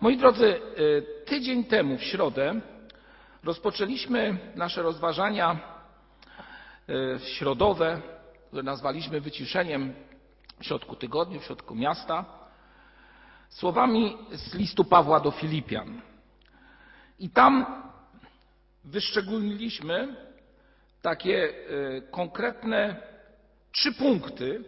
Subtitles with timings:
[0.00, 0.60] Moi drodzy,
[1.24, 2.60] tydzień temu w środę
[3.44, 5.58] rozpoczęliśmy nasze rozważania
[7.24, 8.02] środowe,
[8.46, 9.94] które nazwaliśmy wyciszeniem
[10.60, 12.24] w środku tygodnia, w środku miasta,
[13.48, 16.00] słowami z listu Pawła do Filipian.
[17.18, 17.82] I tam
[18.84, 20.16] wyszczególniliśmy
[21.02, 21.52] takie
[22.10, 22.96] konkretne
[23.72, 24.64] trzy punkty,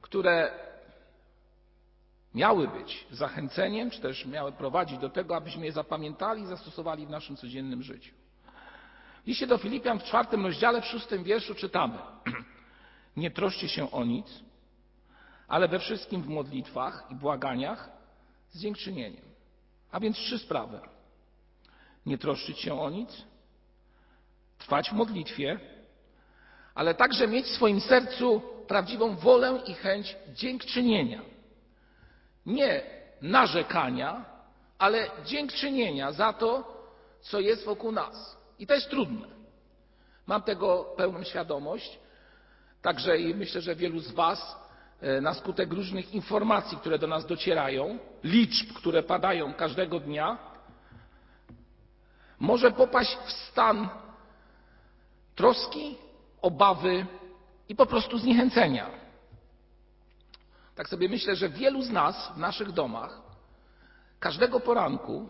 [0.00, 0.52] które
[2.34, 7.10] miały być zachęceniem, czy też miały prowadzić do tego, abyśmy je zapamiętali i zastosowali w
[7.10, 8.14] naszym codziennym życiu.
[9.24, 11.98] W liście do Filipian w czwartym rozdziale, w szóstym wierszu czytamy
[13.16, 14.26] Nie troszcie się o nic,
[15.48, 17.90] ale we wszystkim w modlitwach i błaganiach
[18.50, 19.24] z dziękczynieniem.
[19.90, 20.80] A więc trzy sprawy.
[22.06, 23.24] Nie troszczyć się o nic,
[24.58, 25.60] trwać w modlitwie,
[26.74, 31.31] ale także mieć w swoim sercu prawdziwą wolę i chęć dziękczynienia.
[32.46, 32.82] Nie
[33.22, 34.24] narzekania,
[34.78, 36.76] ale dziękczynienia za to,
[37.20, 38.36] co jest wokół nas.
[38.58, 39.28] I to jest trudne.
[40.26, 41.98] Mam tego pełną świadomość.
[42.82, 44.56] Także i myślę, że wielu z Was
[45.22, 50.38] na skutek różnych informacji, które do nas docierają, liczb, które padają każdego dnia,
[52.38, 53.88] może popaść w stan
[55.34, 55.98] troski,
[56.42, 57.06] obawy
[57.68, 59.01] i po prostu zniechęcenia.
[60.74, 63.20] Tak sobie myślę, że wielu z nas w naszych domach
[64.20, 65.28] każdego poranku,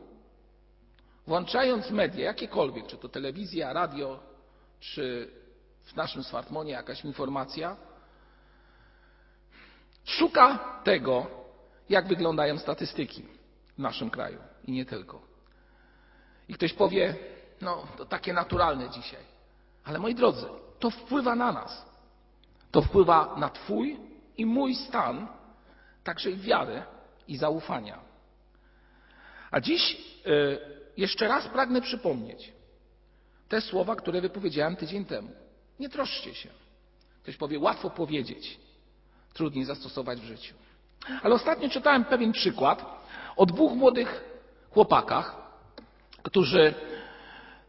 [1.27, 4.21] włączając media, jakiekolwiek, czy to telewizja, radio,
[4.81, 5.31] czy
[5.83, 7.77] w naszym smartfonie jakaś informacja,
[10.05, 11.27] szuka tego,
[11.89, 13.25] jak wyglądają statystyki
[13.77, 15.23] w naszym kraju i nie tylko.
[16.49, 17.15] I ktoś powie,
[17.61, 19.23] no to takie naturalne dzisiaj.
[19.85, 20.47] Ale moi drodzy,
[20.79, 21.87] to wpływa na nas.
[22.71, 25.29] To wpływa na Twój i mój stan,
[26.05, 26.83] także i wiary
[27.29, 27.99] i zaufania.
[29.51, 29.97] A dziś
[30.97, 32.53] jeszcze raz pragnę przypomnieć
[33.49, 35.31] te słowa, które wypowiedziałem tydzień temu.
[35.81, 36.49] Nie troszcie się.
[37.23, 38.61] Ktoś powie, łatwo powiedzieć,
[39.33, 40.55] trudniej zastosować w życiu.
[41.23, 43.03] Ale ostatnio czytałem pewien przykład
[43.37, 44.25] o dwóch młodych
[44.71, 45.37] chłopakach,
[46.23, 46.75] którzy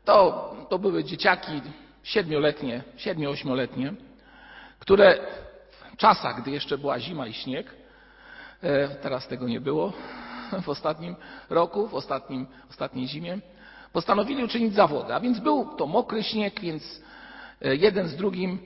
[0.06, 1.62] to, to były dzieciaki
[2.03, 3.94] siedmioletnie, siedmiu, ośmioletnie,
[4.79, 5.19] które
[5.98, 7.76] czasach, gdy jeszcze była zima i śnieg,
[9.02, 9.94] teraz tego nie było
[10.62, 11.16] w ostatnim
[11.50, 13.40] roku, w ostatnim, ostatniej zimie,
[13.94, 15.14] postanowili uczynić zawody.
[15.14, 17.02] A więc był to mokry śnieg, więc
[17.62, 18.59] jeden z drugim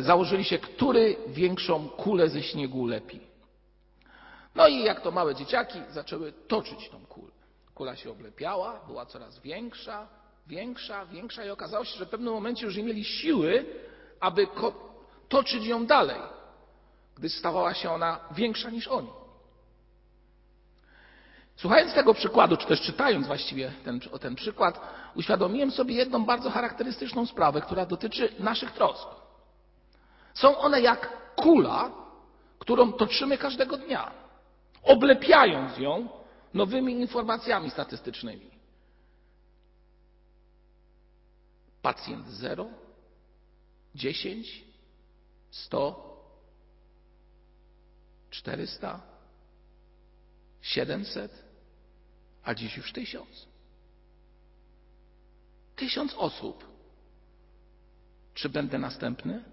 [0.00, 3.20] założyli się, który większą kulę ze śniegu lepi.
[4.54, 7.32] No i jak to małe dzieciaki zaczęły toczyć tą kulę.
[7.74, 10.08] Kula się oblepiała, była coraz większa,
[10.46, 13.66] większa, większa i okazało się, że w pewnym momencie już nie mieli siły,
[14.20, 14.46] aby
[15.30, 16.20] toczyć ją dalej,
[17.16, 19.08] gdy stawała się ona większa niż oni.
[21.56, 24.80] Słuchając tego przykładu, czy też czytając właściwie ten, ten przykład,
[25.14, 29.08] uświadomiłem sobie jedną bardzo charakterystyczną sprawę, która dotyczy naszych trosk.
[30.34, 31.90] Są one jak kula,
[32.58, 34.10] którą toczymy każdego dnia,
[34.82, 36.08] oblepiając ją
[36.54, 38.50] nowymi informacjami statystycznymi.
[41.82, 42.66] Pacjent 0,
[43.94, 44.69] 10,
[45.50, 46.10] 100,
[48.30, 49.00] 400,
[50.60, 51.44] 700,
[52.44, 53.46] a dziś już tysiąc.
[55.76, 56.64] Tysiąc osób.
[58.34, 59.44] Czy będę następny?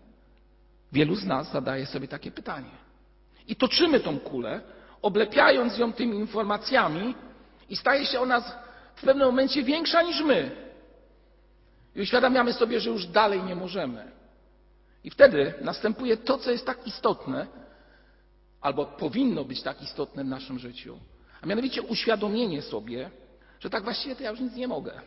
[0.91, 2.69] Wielu z nas zadaje sobie takie pytanie.
[3.47, 4.61] I toczymy tą kulę,
[5.01, 7.15] oblepiając ją tymi informacjami,
[7.69, 8.41] i staje się ona
[8.95, 10.51] w pewnym momencie większa niż my.
[11.95, 14.16] I uświadamiamy sobie, że już dalej nie możemy.
[15.03, 17.47] I wtedy następuje to, co jest tak istotne,
[18.61, 20.99] albo powinno być tak istotne w naszym życiu,
[21.41, 23.09] a mianowicie uświadomienie sobie,
[23.59, 25.01] że tak właściwie to ja już nic nie mogę.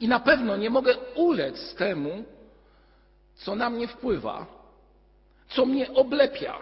[0.00, 2.24] I na pewno nie mogę ulec temu,
[3.34, 4.46] co na mnie wpływa,
[5.48, 6.58] co mnie oblepia,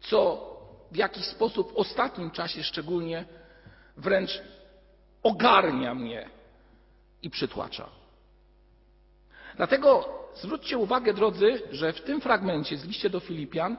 [0.00, 0.46] co
[0.92, 3.24] w jakiś sposób w ostatnim czasie szczególnie
[3.96, 4.42] wręcz
[5.22, 6.30] ogarnia mnie
[7.22, 7.88] i przytłacza.
[9.56, 13.76] Dlatego zwróćcie uwagę, drodzy, że w tym fragmencie z liście do Filipian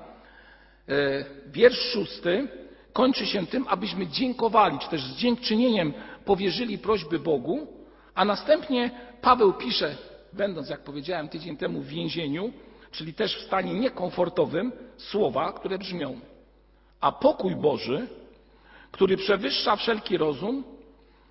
[1.48, 2.48] wiersz szósty
[2.94, 5.94] kończy się tym, abyśmy dziękowali, czy też z dziękczynieniem
[6.26, 7.68] powierzyli prośby Bogu,
[8.16, 8.92] a następnie
[9.22, 9.96] Paweł pisze,
[10.34, 12.54] będąc, jak powiedziałem tydzień temu, w więzieniu,
[12.92, 16.20] czyli też w stanie niekomfortowym, słowa, które brzmią:
[17.02, 18.08] A pokój Boży,
[18.92, 20.64] który przewyższa wszelki rozum,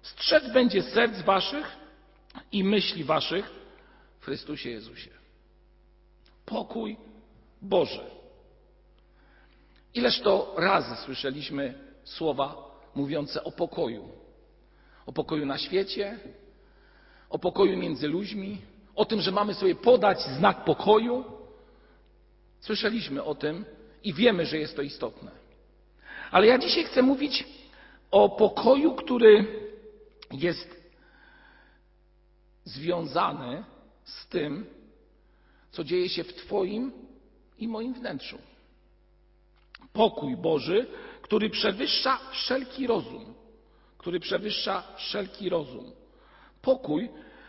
[0.03, 1.77] strzec będzie serc waszych
[2.53, 3.56] i myśli waszych
[4.27, 5.11] Chrystusie Jezusie.
[6.47, 6.97] Pokój
[7.63, 8.11] Boży.
[9.95, 11.75] Ileż to razy słyszeliśmy
[12.05, 12.57] słowa
[12.95, 14.09] mówiące o pokoju.
[15.07, 16.19] O pokoju na świecie,
[17.31, 18.59] o pokoju między ludźmi,
[18.95, 21.25] o tym, że mamy sobie podać znak pokoju.
[22.61, 23.65] Słyszeliśmy o tym
[24.05, 25.31] i wiemy, że jest to istotne.
[26.31, 27.45] Ale ja dzisiaj chcę mówić
[28.11, 29.47] o pokoju, który
[30.33, 30.77] jest
[32.65, 33.65] związany
[34.07, 34.67] z tym,
[35.71, 36.93] co dzieje się w Twoim
[37.59, 38.39] i moim wnętrzu.
[39.93, 40.87] Pokój Boży,
[41.23, 43.35] który przewyższa wszelki rozum,
[43.99, 45.93] który przewyższa wszelki rozum.
[46.63, 47.09] Pokój,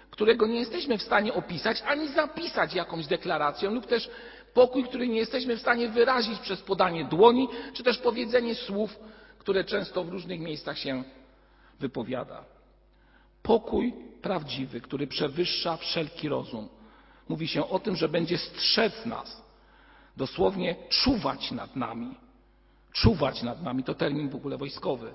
[0.10, 4.10] którego nie jesteśmy w stanie opisać ani zapisać jakąś deklaracją, lub też
[4.54, 9.00] pokój, który nie jesteśmy w stanie wyrazić przez podanie dłoni, czy też powiedzenie słów,
[9.40, 11.04] które często w różnych miejscach się
[11.80, 12.46] wypowiada.
[13.44, 13.94] Pokój
[14.28, 16.70] prawdziwy, który przewyższa wszelki rozum.
[17.30, 19.42] Mówi się o tym, że będzie strzec nas,
[20.18, 22.16] dosłownie czuwać nad nami.
[22.92, 25.14] Czuwać nad nami to termin w ogóle wojskowy.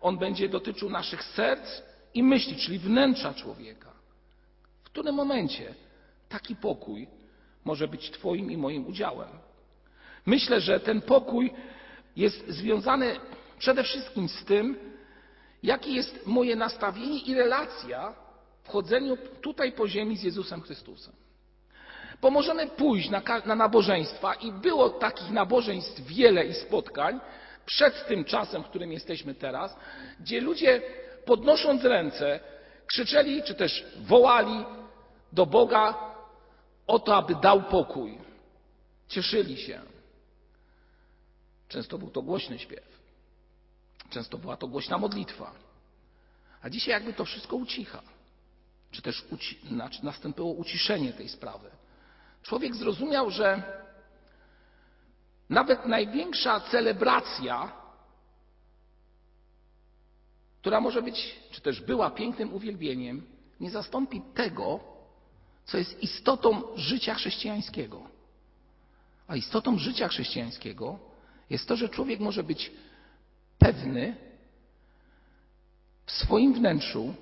[0.00, 1.82] On będzie dotyczył naszych serc
[2.14, 3.92] i myśli, czyli wnętrza człowieka.
[4.84, 5.74] W którym momencie
[6.28, 7.08] taki pokój
[7.64, 9.28] może być Twoim i moim udziałem?
[10.26, 11.52] Myślę, że ten pokój
[12.16, 13.16] jest związany
[13.58, 14.76] przede wszystkim z tym,
[15.62, 18.25] jakie jest moje nastawienie i relacja
[18.66, 21.14] w chodzeniu tutaj po ziemi z Jezusem Chrystusem.
[22.20, 27.20] Bo możemy pójść na, na nabożeństwa i było takich nabożeństw wiele i spotkań
[27.66, 29.76] przed tym czasem, w którym jesteśmy teraz,
[30.20, 30.82] gdzie ludzie
[31.24, 32.40] podnosząc ręce
[32.86, 34.64] krzyczeli czy też wołali
[35.32, 35.94] do Boga
[36.86, 38.18] o to, aby dał pokój.
[39.08, 39.80] Cieszyli się.
[41.68, 43.00] Często był to głośny śpiew.
[44.10, 45.52] Często była to głośna modlitwa.
[46.62, 48.02] A dzisiaj jakby to wszystko ucicha.
[48.90, 49.24] Czy też
[49.68, 51.70] znaczy nastąpiło uciszenie tej sprawy.
[52.42, 53.62] Człowiek zrozumiał, że
[55.48, 57.72] nawet największa celebracja,
[60.60, 63.26] która może być, czy też była pięknym uwielbieniem,
[63.60, 64.80] nie zastąpi tego,
[65.64, 68.02] co jest istotą życia chrześcijańskiego.
[69.28, 70.98] A istotą życia chrześcijańskiego
[71.50, 72.72] jest to, że człowiek może być
[73.58, 74.16] pewny
[76.06, 77.14] w swoim wnętrzu,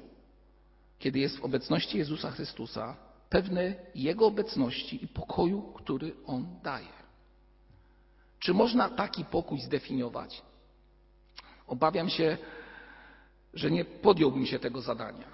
[1.05, 2.97] kiedy jest w obecności Jezusa Chrystusa,
[3.31, 6.97] pewny Jego obecności i pokoju, który On daje.
[8.39, 10.43] Czy można taki pokój zdefiniować?
[11.67, 12.39] Obawiam się,
[13.55, 15.29] że nie podjąłbym się tego zadania.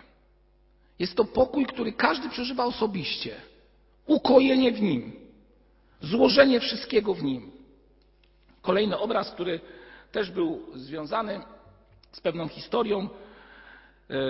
[0.99, 3.37] Jest to pokój, który każdy przeżywa osobiście.
[4.07, 5.13] Ukojenie w nim,
[6.01, 7.53] złożenie wszystkiego w nim.
[8.63, 9.61] Kolejny obraz, który
[10.13, 11.41] też był związany
[12.13, 13.09] z pewną historią,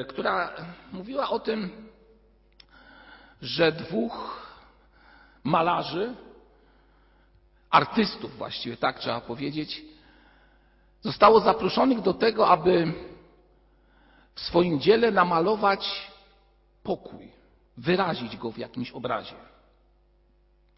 [0.09, 0.53] która
[0.93, 1.71] mówiła o tym,
[3.43, 4.47] że dwóch
[5.45, 6.15] malarzy,
[7.71, 9.83] artystów właściwie, tak trzeba powiedzieć,
[11.01, 12.93] zostało zaproszonych do tego, aby
[14.35, 16.11] w swoim dziele namalować
[16.83, 17.33] pokój,
[17.77, 19.35] wyrazić go w jakimś obrazie.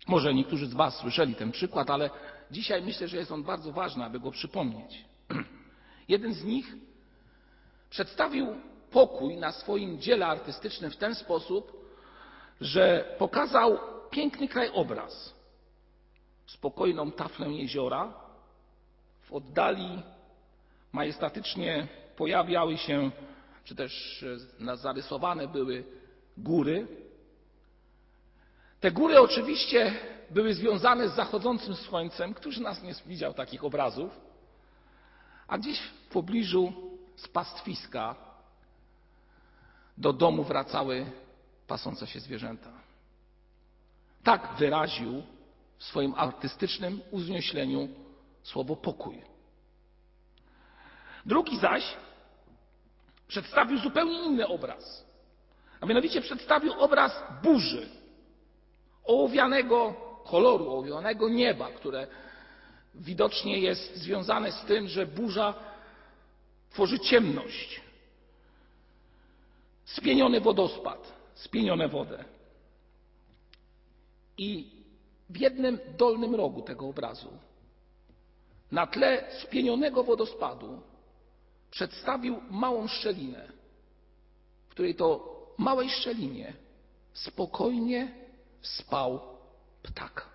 [0.09, 2.11] Może niektórzy z Was słyszeli ten przykład, ale
[2.51, 5.05] dzisiaj myślę, że jest on bardzo ważny, aby go przypomnieć.
[6.09, 6.75] Jeden z nich
[7.91, 8.57] przedstawił
[8.93, 11.73] pokój na swoim dziele artystycznym w ten sposób,
[12.61, 13.79] że pokazał
[14.11, 15.35] piękny krajobraz,
[16.47, 18.15] spokojną taflę jeziora.
[19.21, 20.03] W oddali
[20.93, 23.11] majestatycznie pojawiały się,
[23.65, 24.25] czy też
[24.75, 25.85] zarysowane były
[26.37, 26.87] góry.
[28.81, 29.95] Te góry oczywiście
[30.31, 32.35] były związane z zachodzącym słońcem.
[32.35, 34.21] Któż nas nie widział takich obrazów?
[35.49, 36.73] A gdzieś w pobliżu
[37.17, 38.32] z pastwiska
[39.99, 41.07] do domu wracały
[41.67, 42.71] pasące się zwierzęta.
[44.23, 45.23] Tak wyraził
[45.79, 47.89] w swoim artystycznym uzniośleniu
[48.43, 49.23] słowo pokój.
[51.27, 51.97] Drugi zaś
[53.29, 55.05] przedstawił zupełnie inny obraz.
[55.81, 57.89] A mianowicie przedstawił obraz burzy,
[59.05, 59.95] ołowianego
[60.25, 62.07] koloru, ołowianego nieba, które
[62.95, 65.55] widocznie jest związane z tym, że burza
[66.71, 67.81] tworzy ciemność,
[69.85, 72.25] spieniony wodospad spienione wodę.
[74.39, 74.71] I
[75.31, 77.33] w jednym dolnym rogu tego obrazu,
[78.73, 80.81] na tle spienionego wodospadu,
[81.71, 83.53] przedstawił małą szczelinę,
[84.69, 86.53] w której to małej szczelinie
[87.13, 88.15] spokojnie
[88.63, 89.21] spał
[89.83, 90.27] ptak.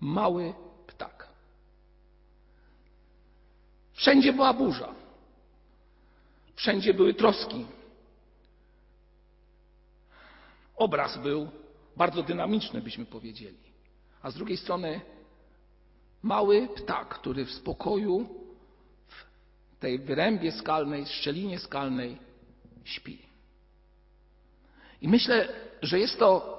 [0.00, 0.54] Mały
[0.86, 1.28] ptak.
[3.92, 4.94] Wszędzie była burza.
[6.54, 7.66] Wszędzie były troski,
[10.78, 11.48] obraz był
[11.96, 13.58] bardzo dynamiczny, byśmy powiedzieli.
[14.22, 15.00] A z drugiej strony
[16.22, 18.28] mały ptak, który w spokoju,
[19.08, 22.18] w tej wyrębie skalnej, szczelinie skalnej
[22.84, 23.18] śpi.
[25.02, 25.48] I myślę,
[25.82, 26.58] że jest to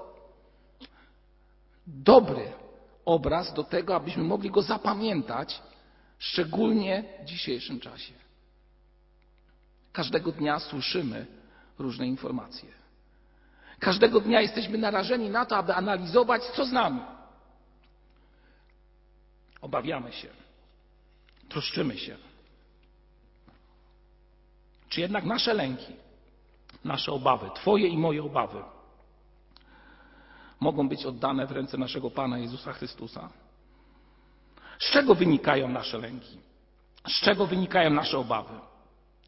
[1.87, 2.51] dobry
[3.05, 5.61] obraz do tego, abyśmy mogli go zapamiętać,
[6.17, 8.13] szczególnie w dzisiejszym czasie.
[9.91, 11.25] Każdego dnia słyszymy
[11.79, 12.78] różne informacje.
[13.79, 17.01] Każdego dnia jesteśmy narażeni na to, aby analizować, co z nami.
[19.61, 20.27] Obawiamy się,
[21.49, 22.17] troszczymy się.
[24.89, 25.95] Czy jednak nasze lęki,
[26.83, 28.63] nasze obawy, Twoje i moje obawy,
[30.59, 33.29] mogą być oddane w ręce naszego Pana Jezusa Chrystusa?
[34.79, 36.39] Z czego wynikają nasze lęki?
[37.07, 38.53] Z czego wynikają nasze obawy?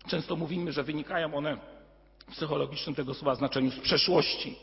[0.08, 1.58] Często mówimy, że wynikają one
[2.22, 4.56] w psychologicznym tego słowa znaczeniu z przeszłości,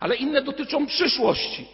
[0.00, 1.68] ale inne dotyczą przyszłości.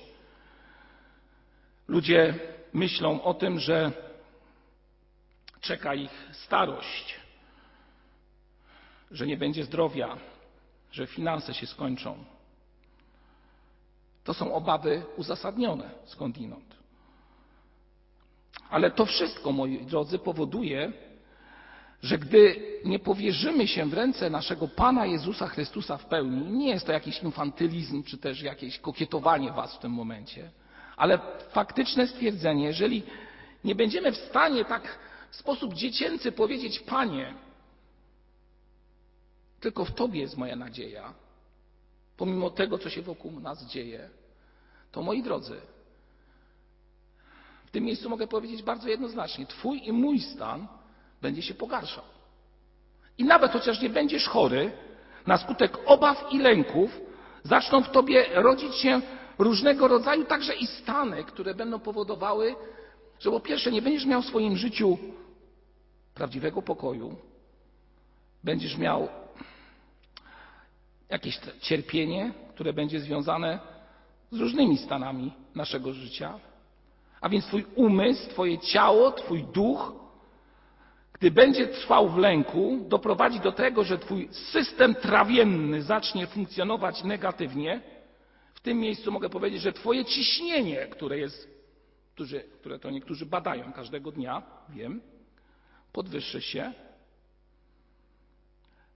[1.88, 2.34] Ludzie
[2.72, 3.92] myślą o tym, że
[5.60, 7.14] czeka ich starość,
[9.10, 10.18] że nie będzie zdrowia,
[10.92, 12.24] że finanse się skończą.
[14.24, 16.78] To są obawy uzasadnione skądinąd.
[18.70, 20.92] Ale to wszystko, moi drodzy, powoduje,
[22.02, 26.86] że gdy nie powierzymy się w ręce naszego Pana Jezusa Chrystusa w pełni, nie jest
[26.86, 30.50] to jakiś infantylizm czy też jakieś kokietowanie Was w tym momencie,
[30.96, 31.18] ale
[31.50, 33.02] faktyczne stwierdzenie, jeżeli
[33.64, 34.98] nie będziemy w stanie tak
[35.30, 37.34] w sposób dziecięcy powiedzieć: Panie,
[39.60, 41.14] tylko w Tobie jest moja nadzieja,
[42.16, 44.10] pomimo tego, co się wokół nas dzieje,
[44.92, 45.60] to moi drodzy,
[47.66, 50.68] w tym miejscu mogę powiedzieć bardzo jednoznacznie: Twój i mój stan
[51.22, 52.04] będzie się pogarszał.
[53.18, 54.72] I nawet chociaż nie będziesz chory,
[55.26, 57.00] na skutek obaw i lęków
[57.44, 59.00] zaczną w tobie rodzić się
[59.38, 62.54] różnego rodzaju także i stany, które będą powodowały,
[63.18, 64.98] że po pierwsze nie będziesz miał w swoim życiu
[66.14, 67.16] prawdziwego pokoju,
[68.44, 69.08] będziesz miał
[71.08, 73.58] jakieś cierpienie, które będzie związane
[74.30, 76.38] z różnymi stanami naszego życia.
[77.20, 79.92] A więc Twój umysł, Twoje ciało, Twój duch,
[81.18, 87.80] gdy będzie trwał w lęku, doprowadzi do tego, że Twój system trawienny zacznie funkcjonować negatywnie.
[88.54, 91.48] W tym miejscu mogę powiedzieć, że Twoje ciśnienie, które jest,
[92.60, 95.00] które to niektórzy badają każdego dnia, wiem,
[95.92, 96.72] podwyższy się,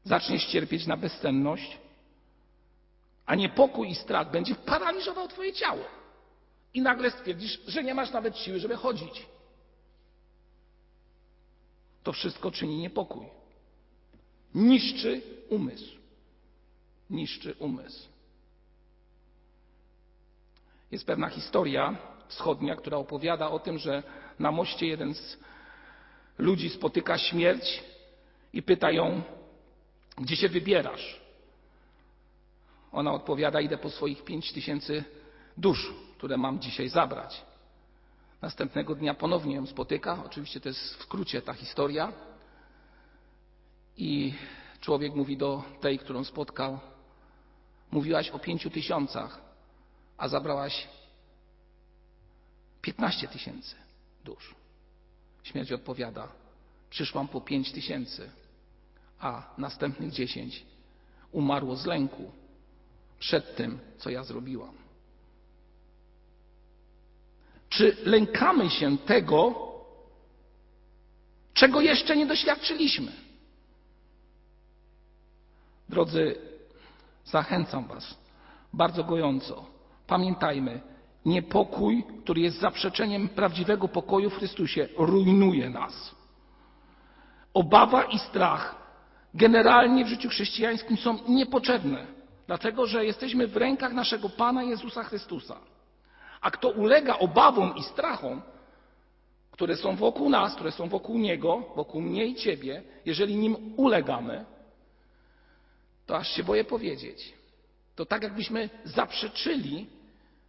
[0.04, 1.78] zaczniesz cierpieć na bezsenność,
[3.26, 5.84] a niepokój i strach będzie paraliżował Twoje ciało.
[6.74, 9.26] I nagle stwierdzisz, że nie masz nawet siły, żeby chodzić.
[12.12, 13.26] To wszystko czyni niepokój.
[14.54, 15.96] Niszczy umysł.
[17.10, 18.08] Niszczy umysł.
[20.90, 21.96] Jest pewna historia
[22.28, 24.02] wschodnia, która opowiada o tym, że
[24.38, 25.38] na moście jeden z
[26.38, 27.82] ludzi spotyka śmierć
[28.52, 29.22] i pyta ją,
[30.18, 31.20] gdzie się wybierasz?
[32.92, 35.04] Ona odpowiada, idę po swoich pięć tysięcy
[35.56, 37.51] dusz, które mam dzisiaj zabrać.
[38.42, 40.24] Następnego dnia ponownie ją spotyka.
[40.24, 42.12] Oczywiście to jest w skrócie ta historia.
[43.96, 44.34] I
[44.80, 46.78] człowiek mówi do tej, którą spotkał:
[47.90, 49.40] Mówiłaś o pięciu tysiącach,
[50.18, 50.88] a zabrałaś
[52.82, 53.76] piętnaście tysięcy
[54.24, 54.54] dusz.
[55.42, 56.28] Śmierć odpowiada:
[56.90, 58.30] Przyszłam po pięć tysięcy,
[59.20, 60.66] a następnych dziesięć
[61.32, 62.32] umarło z lęku
[63.18, 64.81] przed tym, co ja zrobiłam.
[67.72, 69.54] Czy lękamy się tego,
[71.54, 73.12] czego jeszcze nie doświadczyliśmy?
[75.88, 76.36] Drodzy,
[77.24, 78.18] zachęcam Was
[78.72, 79.66] bardzo gojąco.
[80.06, 80.80] Pamiętajmy,
[81.24, 86.14] niepokój, który jest zaprzeczeniem prawdziwego pokoju w Chrystusie, rujnuje nas.
[87.54, 88.76] Obawa i strach
[89.34, 92.06] generalnie w życiu chrześcijańskim są niepotrzebne,
[92.46, 95.71] dlatego że jesteśmy w rękach naszego Pana Jezusa Chrystusa.
[96.42, 98.42] A kto ulega obawom i strachom,
[99.50, 104.44] które są wokół nas, które są wokół Niego, wokół mnie i Ciebie, jeżeli nim ulegamy,
[106.06, 107.34] to aż się boję powiedzieć.
[107.94, 109.86] To tak, jakbyśmy zaprzeczyli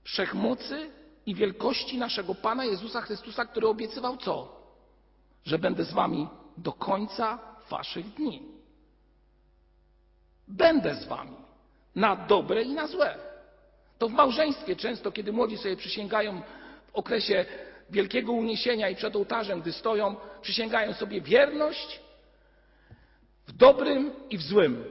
[0.03, 0.89] wszechmocy
[1.25, 4.63] i wielkości naszego Pana Jezusa Chrystusa, który obiecywał co?
[5.45, 8.41] Że będę z Wami do końca Waszych dni.
[10.47, 11.37] Będę z Wami
[11.95, 13.32] na dobre i na złe.
[14.03, 16.41] To w małżeństwie często, kiedy młodzi sobie przysięgają
[16.87, 17.45] w okresie
[17.89, 21.99] wielkiego uniesienia i przed ołtarzem, gdy stoją, przysięgają sobie wierność
[23.47, 24.85] w dobrym i w złym.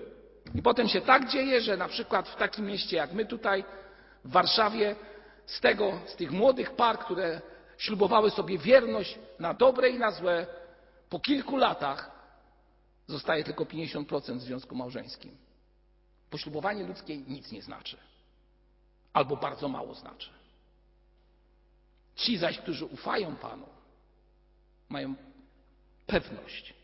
[0.54, 3.64] I potem się tak dzieje, że na przykład w takim mieście jak my tutaj,
[4.25, 4.97] w Warszawie,
[5.47, 7.40] z tego, z tych młodych par, które
[7.78, 10.47] ślubowały sobie wierność na dobre i na złe,
[11.09, 12.11] po kilku latach
[13.07, 15.37] zostaje tylko 50% w związku małżeńskim.
[16.31, 17.97] Poślubowanie ludzkie nic nie znaczy,
[19.12, 20.31] albo bardzo mało znaczy.
[22.16, 23.66] Ci zaś, którzy ufają Panu,
[24.88, 25.14] mają
[26.07, 26.75] pewność,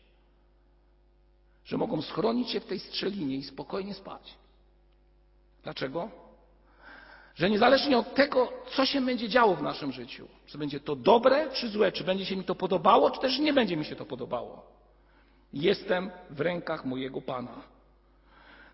[1.65, 4.33] że mogą schronić się w tej strzelinie i spokojnie spać.
[5.63, 6.09] Dlaczego?
[7.35, 11.49] Że niezależnie od tego, co się będzie działo w naszym życiu, czy będzie to dobre,
[11.51, 14.05] czy złe, czy będzie się mi to podobało, czy też nie będzie mi się to
[14.05, 14.65] podobało,
[15.53, 17.61] jestem w rękach mojego Pana.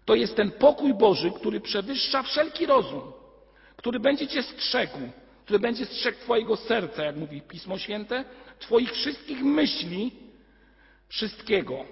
[0.05, 3.12] To jest ten pokój Boży, który przewyższa wszelki rozum,
[3.85, 4.97] który będzie Cię strzegł,
[5.43, 8.25] który będzie strzegł Twojego serca, jak mówi Pismo Święte,
[8.59, 10.11] Twoich wszystkich myśli,
[11.07, 11.85] wszystkiego.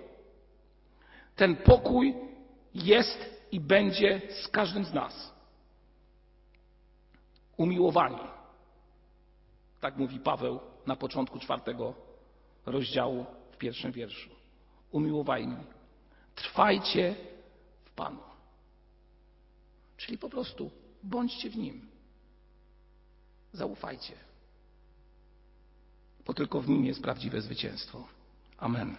[1.35, 2.15] Ten pokój
[2.73, 5.33] jest i będzie z każdym z nas.
[7.57, 8.27] Umiłowani.
[9.79, 11.93] Tak mówi Paweł na początku czwartego
[12.65, 14.29] rozdziału w pierwszym wierszu.
[14.91, 15.57] Umiłowani.
[16.35, 17.15] Trwajcie
[17.85, 18.21] w Panu.
[19.97, 21.81] Czyli po prostu bądźcie w Nim.
[23.53, 24.13] Zaufajcie.
[26.25, 28.07] Bo tylko w Nim jest prawdziwe zwycięstwo.
[28.57, 28.95] Amen.